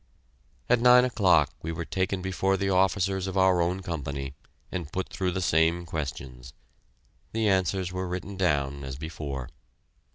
[0.67, 4.33] At nine o'clock we were taken before the officers of our own Company,
[4.71, 6.53] and put through the same questions.
[7.33, 9.49] The answers were written down, as before.